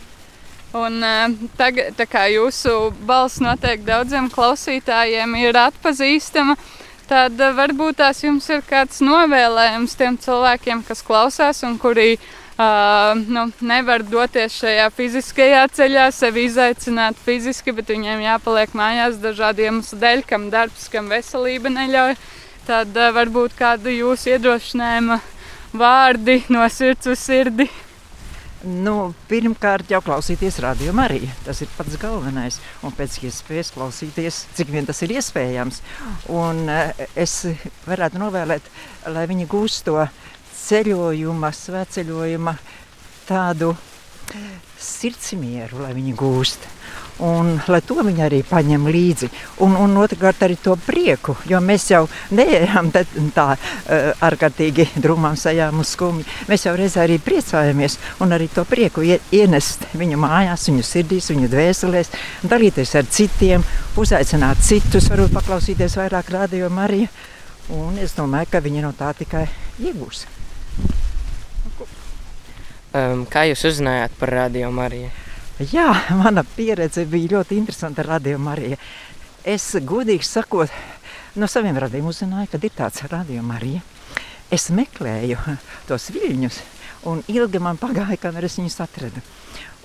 Un, 0.70 1.02
tagad, 1.58 1.96
tā 1.98 2.04
kā 2.06 2.28
jūsu 2.30 2.92
balss 3.06 3.40
noteikti 3.42 3.88
daudziem 3.88 4.28
klausītājiem 4.30 5.32
ir 5.40 5.56
atpazīstama, 5.58 6.54
tad 7.10 7.42
varbūt 7.56 7.98
tās 7.98 8.22
jums 8.22 8.46
ir 8.54 8.62
kāds 8.68 9.00
novēlējums 9.02 9.98
tiem 9.98 10.18
cilvēkiem, 10.22 10.84
kas 10.86 11.02
klausās 11.02 11.64
un 11.66 11.74
kuri 11.82 12.12
uh, 12.14 13.18
nu, 13.18 13.48
nevar 13.66 14.06
doties 14.06 14.60
šajā 14.62 14.86
fiziskajā 14.94 15.66
ceļā, 15.74 16.06
sevi 16.14 16.46
izaicināt 16.46 17.18
fiziski, 17.18 17.74
bet 17.74 17.90
viņiem 17.90 18.22
jāpaliek 18.28 18.78
mājās 18.78 19.18
dažādu 19.18 19.66
iemeslu 19.66 19.98
dēļ, 19.98 20.26
kam 20.30 20.48
darbs, 20.54 20.86
kam 20.92 21.10
veselība 21.10 21.74
neļauj. 21.80 22.14
Tad 22.70 22.94
uh, 22.94 23.10
varbūt 23.18 23.58
kādu 23.58 23.90
jūsu 23.90 24.36
iedrošinājuma 24.36 25.18
vārdi 25.74 26.44
no 26.46 26.62
sirds 26.70 27.10
uz 27.10 27.26
sirdi. 27.26 27.66
Nu, 28.61 29.14
pirmkārt, 29.31 29.88
jau 29.88 30.02
klausīties 30.05 30.59
radio 30.61 30.93
arī. 31.00 31.23
Tas 31.47 31.62
ir 31.64 31.71
pats 31.79 31.97
galvenais. 32.00 32.59
Un 32.85 32.93
pēc 32.93 33.17
iespējas 33.25 33.73
klausīties, 33.73 34.43
cik 34.59 34.73
vien 34.75 34.88
tas 34.88 35.00
ir 35.07 35.14
iespējams. 35.17 35.81
Un 36.29 36.69
eh, 36.69 37.07
es 37.17 37.47
varētu 37.88 38.21
novēlēt, 38.21 38.69
lai 39.09 39.25
viņi 39.31 39.49
gūst 39.49 39.87
to 39.88 39.97
ceļojuma, 40.61 41.55
svētceļojuma 41.57 42.55
tādu 43.31 43.73
sirdsmieru, 44.81 45.81
lai 45.87 45.95
viņi 45.97 46.12
gūst. 46.21 46.69
Un, 47.20 47.50
lai 47.68 47.80
to 47.84 47.98
viņi 48.00 48.22
arī 48.24 48.40
paņem 48.48 48.86
līdzi. 48.88 49.28
Un, 49.64 49.74
un 49.76 49.96
otrkārt, 50.00 50.40
arī 50.46 50.56
to 50.62 50.76
prieku. 50.80 51.34
Jo 51.48 51.60
mēs 51.60 51.90
jau 51.90 52.06
neejam 52.36 52.88
tā 52.94 53.46
uh, 53.52 54.24
ārkārtīgi 54.24 54.86
drūmām 55.04 55.36
sajām 55.36 55.82
uz 55.82 55.92
skumju. 55.96 56.24
Mēs 56.48 56.64
jau 56.64 56.74
reizē 56.78 57.04
arī 57.04 57.18
priecājamies 57.20 57.98
un 58.24 58.32
arī 58.36 58.48
to 58.54 58.64
prieku 58.68 59.04
ienest 59.04 59.84
viņu 59.92 60.20
mājās, 60.22 60.68
viņu 60.70 60.86
sirdīs, 60.86 61.30
viņu 61.34 61.52
dvēselēs, 61.52 62.12
dalīties 62.48 62.96
ar 62.96 63.08
citiem, 63.12 63.64
uzaicināt 64.00 64.64
citus, 64.64 65.10
varbūt 65.12 65.36
paklausīties 65.36 65.98
vairāk 66.00 66.32
radio 66.32 66.72
Mariju. 66.72 67.12
Un 67.70 68.00
es 68.02 68.16
domāju, 68.16 68.48
ka 68.50 68.64
viņi 68.64 68.82
no 68.82 68.90
tā 68.96 69.12
tikai 69.14 69.44
iegūs. 69.78 70.24
Um, 72.90 73.22
kā 73.30 73.44
jūs 73.46 73.62
uzzinājāt 73.68 74.16
par 74.18 74.32
Radio 74.34 74.72
Mariju? 74.74 75.12
Jā, 75.61 75.90
mana 76.17 76.40
pieredze 76.40 77.02
bija 77.05 77.35
ļoti 77.35 77.59
interesanta 77.61 78.00
ar 78.00 78.07
Radio 78.14 78.38
Mariju. 78.40 78.79
Es 79.45 79.67
godīgi 79.85 80.25
sakot, 80.25 80.73
no 81.37 81.49
saviem 81.52 81.76
radījumiem 81.76 82.09
uzzināju, 82.09 82.49
ka 82.49 82.61
ir 82.64 82.73
tāds 82.79 83.02
Radio 83.12 83.43
Marija. 83.45 83.83
Es 84.49 84.71
meklēju 84.73 85.37
tos 85.88 86.09
viļņus, 86.17 86.57
un 87.12 87.21
ilgi 87.29 87.61
man 87.61 87.76
pagāja, 87.76 88.17
kamēr 88.23 88.49
es 88.49 88.57
viņus 88.57 88.81
atradu. 88.87 89.21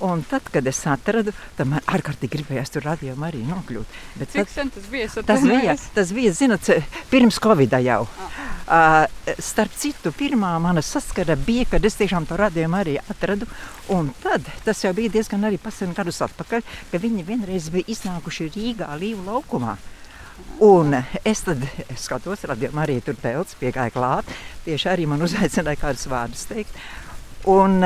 Un 0.04 0.26
tad, 0.28 0.50
kad 0.52 0.68
es 0.68 0.82
atradu, 0.92 1.32
tad 1.56 1.70
man 1.72 1.84
ārkārtīgi 1.88 2.34
gribējās 2.34 2.74
tur 2.74 2.84
radījumā 2.84 3.30
arī 3.30 3.46
nokļūt. 3.48 3.94
Bet 4.20 4.34
Cik 4.34 4.52
tad, 4.52 4.74
tas 4.76 4.90
bija? 4.92 5.08
Tas 5.30 5.46
bija, 5.48 5.76
tas 5.96 6.12
bija, 6.16 6.34
zinot, 6.36 6.68
pirms 7.12 7.40
Covid 7.40 7.78
jau. 7.86 8.02
Ah. 8.20 8.42
Uh, 8.66 9.32
starp 9.40 9.72
citu, 9.78 10.12
pirmā 10.18 10.52
mana 10.60 10.82
saskara 10.84 11.38
bija, 11.40 11.68
kad 11.76 11.86
es 11.86 11.96
tiešām 12.00 12.26
to 12.28 12.36
radījumu 12.42 12.80
arī 12.82 12.98
atradu. 13.00 13.48
Un 13.94 14.10
tad 14.24 14.48
tas 14.66 14.84
jau 14.84 14.92
bija 14.98 15.14
diezgan 15.16 15.48
arī 15.48 15.62
pasen 15.62 15.96
gadus 15.96 16.20
atpakaļ, 16.26 16.66
ka 16.92 17.00
viņi 17.00 17.28
vienreiz 17.28 17.70
bija 17.72 17.88
iznākuši 17.96 18.50
Rīgā 18.56 18.90
Līvu 19.00 19.24
laukumā. 19.30 19.78
Un 20.66 20.98
es 21.24 21.46
tad 21.46 21.64
es 21.88 22.04
skatos, 22.04 22.44
radījumā 22.50 22.84
arī 22.84 23.00
tur 23.06 23.16
pelts, 23.22 23.56
piegāja 23.60 23.94
klāt. 23.96 24.28
Tieši 24.66 24.92
arī 24.92 25.08
man 25.08 25.24
uzaicināja 25.24 25.80
kādus 25.86 26.10
vārdus 26.12 26.48
teikt. 26.50 26.76
Un 27.48 27.80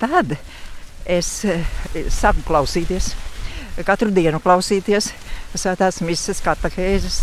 tad 0.00 0.38
es 1.04 1.44
eh, 1.44 1.64
saku 2.10 2.44
klausīties, 2.48 3.12
katru 3.84 4.10
dienu 4.14 4.40
klausīties 4.42 5.12
svētās 5.58 6.00
misijas, 6.04 6.40
katehēzes. 6.44 7.20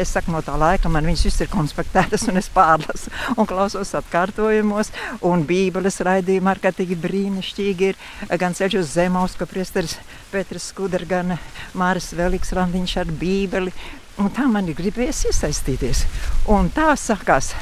Es 0.00 0.12
saku, 0.14 0.32
no 0.32 0.40
tā 0.44 0.54
laika 0.58 0.88
man 0.92 1.06
viņas 1.08 1.24
viss 1.26 1.44
ir 1.44 1.50
konspektētas, 1.52 2.26
un 2.30 2.40
es 2.40 2.48
pārlasu 2.52 3.12
un 3.36 3.48
klausos 3.48 3.92
atkārtojumos. 3.98 4.92
Un 5.26 5.44
Bībeles 5.48 6.00
raidījumā 6.06 6.54
ārkārtīgi 6.56 6.98
brīnišķīgi 7.00 7.90
ir 7.90 8.00
gan 8.40 8.56
ceļš 8.56 8.78
uz 8.80 8.94
zemes, 8.96 9.36
ka 9.38 9.48
priesteris 9.50 9.98
Pēters 10.32 10.70
Skuders, 10.72 11.08
gan 11.10 11.36
Māris 11.76 12.12
Veliks 12.16 12.54
Randiņš 12.56 12.96
ar 13.02 13.14
Bībeli. 13.20 13.74
Un 14.20 14.28
tā 14.36 14.44
man 14.52 14.66
ir 14.68 14.76
gribējies 14.76 15.26
iesaistīties. 15.30 16.04
Un 16.52 16.68
tā 16.74 16.90
sākās, 16.98 17.54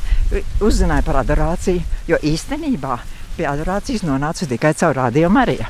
uzzināja 0.65 1.07
par 1.07 1.21
adorāciju, 1.21 1.85
jo 2.11 2.19
īstenībā 2.27 2.97
pie 3.39 3.47
adorācijas 3.47 4.05
nonācu 4.07 4.49
tikai 4.51 4.75
caur 4.79 4.97
radio 4.99 5.31
Mariju. 5.33 5.67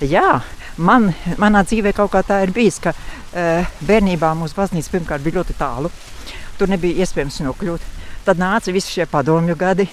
Jā, 0.00 0.40
man, 0.80 1.10
manā 1.40 1.62
dzīvē 1.66 1.92
kaut 1.96 2.12
kā 2.14 2.22
tā 2.26 2.40
ir 2.44 2.52
bijis, 2.56 2.80
ka 2.82 2.92
e, 2.92 3.64
bērnībā 3.86 4.32
mūsu 4.38 4.56
baznīca 4.58 4.94
pirmkārt 4.94 5.24
bija 5.24 5.38
ļoti 5.38 5.56
tālu. 5.58 5.90
Tur 6.58 6.72
nebija 6.72 7.04
iespējams 7.04 7.40
nokļūt. 7.44 7.84
Tad 8.26 8.40
nāca 8.40 8.72
visi 8.74 8.96
šie 8.96 9.06
padomju 9.10 9.56
gadi 9.60 9.86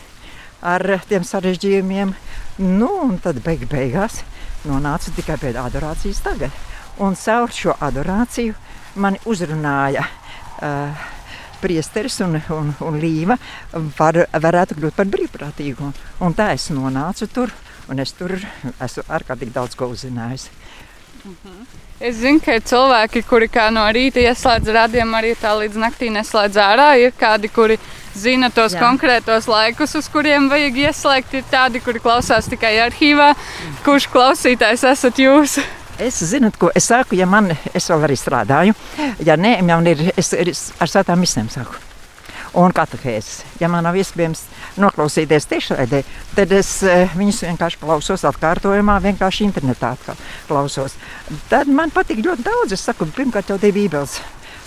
ar 0.62 0.84
tiem 1.10 1.28
sarežģījumiem. 1.28 2.14
Nu, 2.64 2.90
un 3.06 3.20
tad 3.22 3.42
beig 3.46 3.68
beigās 3.70 4.24
nonāca 4.68 5.14
tikai 5.16 5.38
pie 5.42 5.54
adorācijas 5.60 6.24
tagad. 6.26 6.64
Un 7.04 7.16
caur 7.20 7.54
šo 7.54 7.76
adorāciju 7.78 8.56
mani 8.98 9.22
uzrunāja. 9.30 10.08
Uh, 10.58 11.06
priesteris 11.62 12.20
un, 12.26 12.40
un, 12.54 12.74
un 12.88 13.00
līva 13.02 13.38
var, 13.98 14.24
varētu 14.34 14.78
kļūt 14.78 14.98
par 14.98 15.10
brīvprātīgu. 15.16 15.92
Un 16.26 16.38
tā 16.38 16.52
es 16.58 16.70
nonācu 16.74 17.30
tur, 17.34 17.54
un 17.92 18.00
es 18.04 18.14
tur 18.18 18.38
esmu 18.38 19.08
ārkārtīgi 19.08 19.56
daudz 19.56 19.76
ko 19.76 19.92
uzzinājis. 19.94 20.50
Mm 21.26 21.36
-hmm. 21.44 21.84
Es 21.98 22.20
zinu, 22.22 22.38
ka 22.38 22.54
ir 22.54 22.62
cilvēki, 22.62 23.24
kuri 23.26 23.48
no 23.74 23.82
rīta 23.90 24.22
ieslēdz 24.22 24.70
rādījumu, 24.70 25.18
arī 25.18 25.32
tā 25.34 25.50
līdz 25.58 25.80
naktī 25.82 26.12
neslēdz 26.14 26.60
ārā. 26.62 26.92
Ir 27.02 27.12
kādi, 27.18 27.50
kuri 27.50 27.80
zina 28.14 28.52
tos 28.54 28.74
Jā. 28.74 28.80
konkrētos 28.84 29.48
laikus, 29.48 29.96
uz 29.96 30.08
kuriem 30.08 30.46
vajag 30.48 30.78
ieslēgt. 30.78 31.34
Ir 31.34 31.44
tādi, 31.50 31.82
kuri 31.82 32.00
klausās 32.00 32.46
tikai 32.46 32.76
arhīvā. 32.86 33.34
Kurš 33.84 34.08
klausītājs 34.14 34.86
esat 34.92 35.18
jūs? 35.18 35.58
Es 36.00 36.20
zinu, 36.22 36.52
ko 36.54 36.70
es 36.78 36.86
saku, 36.92 37.16
ja 37.18 37.26
man, 37.26 37.50
es 37.74 37.88
vēl 37.90 38.04
arī 38.06 38.16
strādāju, 38.20 38.76
ja 39.26 39.34
nē, 39.34 39.56
man 39.66 39.88
ir, 39.90 40.12
es, 40.14 40.30
es 40.38 40.68
ar 40.78 40.92
svētām 40.92 41.18
misēm 41.24 41.50
saku. 41.50 41.74
Un 42.58 42.72
katehēzes. 42.74 43.42
Ja 43.62 43.68
man 43.70 43.84
nav 43.86 43.98
iespējams 43.98 44.44
noklausīties 44.82 45.50
tiešraidē, 45.50 46.04
tad 46.38 46.54
es 46.56 46.70
uh, 46.86 47.10
viņus 47.18 47.44
vienkārši 47.48 47.82
klausos 47.82 48.24
atkārtojumā, 48.30 49.00
vienkārši 49.04 49.46
internetā 49.50 49.92
klausos. 50.48 50.96
Tad 51.52 51.70
man 51.70 51.92
patīk 51.94 52.22
ļoti 52.26 52.46
daudz. 52.46 52.78
Es 52.78 52.86
saku, 52.88 53.10
pirmkārt 53.18 53.52
jau 53.52 53.60
tie 53.62 53.74
bībeles 53.76 54.20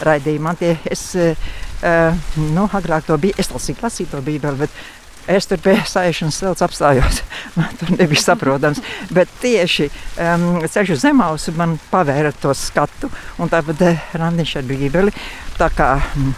raidījumi. 0.06 0.44
Man 0.44 0.60
tie, 0.60 0.76
es, 0.90 1.06
uh, 1.14 2.30
nu, 2.52 2.68
agrāk 2.78 3.06
to 3.06 3.18
bija, 3.22 3.38
es 3.38 3.50
lasīju, 3.54 3.80
lasīju 3.86 4.12
to 4.12 4.22
bībeli, 4.26 4.66
bet 4.66 4.82
Es 5.30 5.46
tur 5.46 5.60
pie 5.62 5.76
sēžamās 5.86 6.40
sēles 6.40 6.62
apstājos. 6.64 7.20
Man 7.58 7.76
tur 7.78 7.92
nebija 7.94 8.22
saprotams. 8.22 8.80
Bet 9.14 9.30
tieši 9.42 9.86
um, 9.90 10.46
ceļš 10.64 10.96
uz 10.96 11.04
zemausu 11.04 11.54
man 11.58 11.76
pavēra 11.90 12.32
to 12.42 12.54
skatu. 12.56 13.10
Un 13.38 13.52
tāpat 13.52 13.84
uh, 13.86 14.08
randiņš 14.18 14.56
ar 14.58 14.66
bībeli. 14.66 15.14
Tā 15.60 15.68
kā 15.76 15.92
um, 16.00 16.32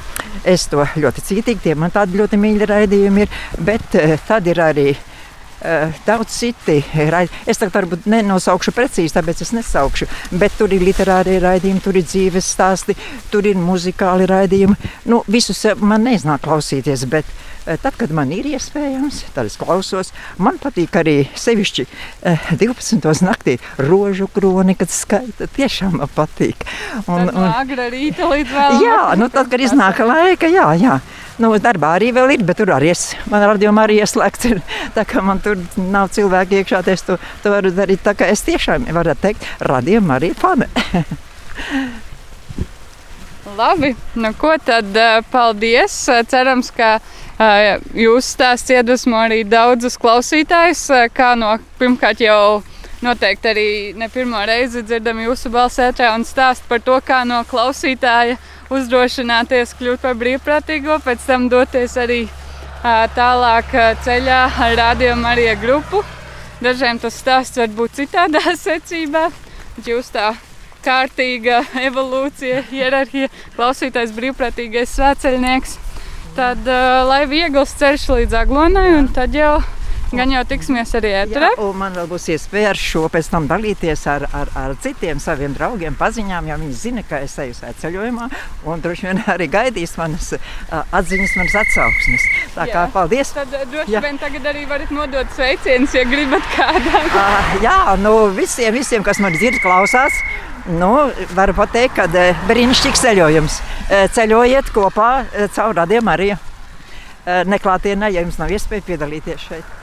es 0.44 0.66
to 0.68 0.84
ļoti 0.84 1.25
cītīgi, 1.25 1.62
tie 1.68 1.78
man 1.78 1.94
tādi 1.94 2.20
ļoti 2.20 2.40
mīļi 2.42 2.68
raidījumi 2.68 3.25
ir. 3.25 3.38
Bet 3.64 3.96
uh, 3.96 4.12
tad 4.28 4.50
ir 4.52 4.61
arī 4.61 4.90
uh, 4.92 6.02
daudz 6.04 6.34
citi 6.34 6.82
raidījumi. 6.92 7.46
Es 7.49 7.62
tagad 7.62 7.78
varbūt 7.78 8.11
nenosaukšu 8.12 8.75
precīzi, 8.76 9.14
tāpēc 9.16 9.40
es 9.46 9.54
nesaukšu. 9.56 10.11
Bet 10.42 10.58
tur 10.61 10.75
ir 10.75 10.84
literārie 10.84 11.38
raidījumi, 11.40 11.80
tur 11.80 11.96
ir 11.96 12.04
dzīves 12.04 12.52
stāsti, 12.58 12.99
tur 13.32 13.49
ir 13.49 13.56
muzikāli 13.56 14.28
raidījumi. 14.28 14.92
Nu, 15.08 15.22
visus 15.32 15.64
man 15.80 16.04
neiznāk 16.11 16.44
klausīties. 16.44 17.06
Bet, 17.08 17.25
uh, 17.32 17.49
Eh, 17.51 17.51
tad, 17.64 17.95
kad 17.99 18.12
man 18.14 18.33
ir 18.35 18.47
iespējams, 18.50 19.23
tad 19.37 19.49
es 19.50 19.57
klausos. 19.61 20.12
Man 20.42 20.59
patīk 20.62 20.97
arī 20.99 21.16
sevišķi 21.38 21.87
12. 22.59 22.99
Eh, 23.07 23.23
naktī 23.26 23.57
rožu 23.78 24.28
kroni, 24.33 24.75
kad 24.78 24.90
skaita. 24.90 25.49
Tiešām 25.57 25.99
man 26.00 26.11
patīk. 26.16 26.66
Un, 27.07 27.28
un, 27.31 27.49
agra 27.49 27.88
rīta 27.92 28.28
līdz 28.31 28.54
vēl. 28.57 28.78
Jā, 28.87 29.02
nu 29.21 29.28
tad, 29.33 29.50
kad 29.52 29.62
iznāk 29.62 30.02
laika, 30.07 30.50
jā, 30.50 30.73
jā. 30.81 31.00
Nu, 31.40 31.49
darbā 31.62 31.95
arī 31.97 32.11
vēl 32.14 32.35
ir, 32.35 32.42
bet 32.47 32.59
tur 32.61 32.71
arī 32.75 32.90
es, 32.92 33.16
man 33.31 33.42
radījumā 33.54 33.87
arī 33.87 34.02
ieslēgts. 34.02 34.50
Ir, 34.50 34.61
tā 34.97 35.07
kā 35.09 35.23
man 35.25 35.40
tur 35.42 35.57
nav 35.78 36.12
cilvēki 36.14 36.61
iekšā, 36.61 36.83
es 36.92 37.07
to, 37.07 37.19
to 37.45 37.54
varu 37.54 37.73
darīt. 37.75 38.04
Tā 38.04 38.14
kā 38.19 38.28
es 38.31 38.45
tiešām 38.47 38.90
varu 38.92 39.14
teikt, 39.19 39.47
radījumā 39.62 40.21
arī 40.21 40.33
fani. 40.38 40.69
Labi, 43.52 43.90
nu 44.16 44.31
ko 44.38 44.54
tad 44.64 44.97
paldies. 45.33 45.97
Cerams, 46.31 46.71
ka 46.73 46.95
jūs 47.96 48.28
stāsts 48.34 48.70
iedvesmo 48.70 49.16
arī 49.18 49.42
daudzus 49.49 49.96
klausītājus, 50.00 50.84
kā 51.14 51.32
no 51.38 51.56
pirmkārt 51.80 52.20
jau 52.20 52.62
noteikti 53.02 53.49
arī 53.50 53.68
ne 53.99 54.08
pirmo 54.12 54.42
reizi 54.46 54.82
dzirdam 54.87 55.20
jūsu 55.25 55.50
balsi 55.50 55.82
ētrā 55.88 56.12
un 56.14 56.26
stāst 56.28 56.68
par 56.68 56.82
to, 56.84 57.00
kā 57.04 57.22
no 57.26 57.42
klausītāja 57.49 58.38
uzdrošināties 58.72 59.75
kļūt 59.78 60.04
par 60.04 60.16
brīvprātīgo, 60.20 61.00
pēc 61.04 61.26
tam 61.26 61.49
doties 61.52 61.96
arī 62.00 62.22
tālāk 63.16 63.75
ceļā 64.04 64.40
ar 64.66 64.76
Radio 64.78 65.16
Marija 65.16 65.54
grupu. 65.58 66.02
Dažiem 66.62 66.99
tas 67.02 67.18
stāsts 67.18 67.58
var 67.58 67.70
būt 67.75 67.99
citādā 67.99 68.42
secībā, 68.66 69.28
bet 69.76 69.88
jūs 69.90 70.12
tā 70.14 70.32
kārtīga 70.82 71.62
evolūcija, 71.82 72.62
hierarhija, 72.72 73.30
klausītājs 73.56 74.14
brīvprātīgais 74.14 74.94
svētceļnieks. 74.99 75.78
Tad, 76.36 76.64
uh, 76.64 77.02
lai 77.08 77.22
viegls 77.30 77.76
ceļš 77.80 78.08
līdz 78.16 78.42
aglonai, 78.44 78.88
un 78.96 79.12
tad 79.12 79.34
jau 79.36 79.58
Gan 80.12 80.28
jau 80.28 80.42
tiksimies 80.44 80.90
arī 80.98 81.10
ēterā. 81.22 81.54
Man 81.80 81.94
vēl 81.96 82.08
būs 82.10 82.26
iespēja 82.34 82.74
ar 82.74 82.78
šo 82.78 83.06
pēc 83.12 83.30
tam 83.32 83.46
dalīties 83.48 84.02
ar, 84.12 84.26
ar, 84.36 84.50
ar 84.60 84.74
citiem 84.84 85.20
saviem 85.22 85.54
draugiem, 85.56 85.96
paziņām, 85.96 86.50
jo 86.50 86.58
viņi 86.60 86.76
zina, 86.76 87.04
ka 87.08 87.22
es 87.24 87.38
eju 87.40 87.56
ceļojumā 87.80 88.28
un 88.68 88.84
droši 88.84 89.08
vien 89.08 89.22
arī 89.32 89.48
gaidīs 89.52 89.96
manas 89.96 90.34
atziņas, 90.68 91.36
manas 91.40 91.56
atsauksmes. 91.62 92.28
Tā 92.58 92.68
kā 92.68 92.84
paldies. 92.92 93.32
Tad 93.38 93.56
droši 93.72 93.96
jā. 93.96 94.04
vien 94.04 94.20
tagad 94.20 94.52
arī 94.52 94.66
varat 94.68 94.92
nodot 94.92 95.32
sveicienus, 95.32 95.96
ja 95.96 96.04
gribat 96.04 96.44
kādam. 96.58 97.08
uh, 97.08 97.52
jā, 97.64 97.76
nu 98.04 98.16
visiem, 98.36 98.76
visiem, 98.76 99.06
kas 99.06 99.22
man 99.22 99.32
dzird, 99.38 99.62
klausās. 99.64 100.20
Nu, 100.71 101.11
varu 101.35 101.54
pateikt, 101.59 101.97
ka 101.99 102.07
brīnišķīgs 102.47 103.00
ceļojums. 103.02 103.61
Ceļojiet 104.14 104.69
kopā 104.75 105.11
caur 105.57 105.75
radiem 105.81 106.11
arī 106.12 106.28
neklātienē, 107.50 108.12
ja 108.14 108.23
jums 108.23 108.38
nav 108.38 108.52
iespēja 108.54 108.85
piedalīties 108.87 109.47
šeit. 109.49 109.78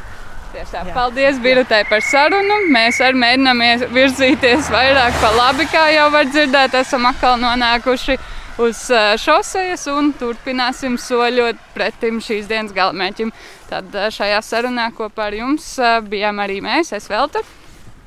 Tiešām. 0.50 0.88
Paldies, 0.96 1.38
Birutē, 1.44 1.84
par 1.90 2.02
sarunu. 2.02 2.56
Mēs 2.74 2.98
arī 3.06 3.20
mēģinām 3.22 3.60
virzīties 3.94 4.72
vairāk 4.74 5.20
pa 5.22 5.30
labi, 5.36 5.68
kā 5.70 5.84
jau 5.94 6.08
var 6.16 6.32
dzirdēt. 6.32 6.80
Esam 6.80 7.06
atkal 7.06 7.36
nonākuši 7.44 8.16
uz 8.64 8.86
šosejas 9.22 9.86
un 9.94 10.10
turpināsim 10.18 10.96
soļot 11.00 11.60
pretim 11.76 12.18
šīs 12.24 12.48
dienas 12.50 12.74
galamērķim. 12.76 13.30
Tad 13.70 13.94
šajā 14.16 14.40
sarunā 14.48 14.90
kopā 14.96 15.28
ar 15.30 15.38
jums 15.38 15.76
bijām 16.10 16.42
arī 16.42 16.64
mēs, 16.66 16.96
es 16.98 17.12
Velta. 17.12 17.44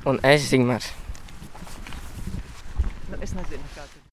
Un 0.09 0.19
es 0.25 0.49
Zigmārs. 0.49 0.91
Nu, 3.23 3.27
es 3.27 3.33
nezinu, 3.39 3.67
kā. 3.71 3.72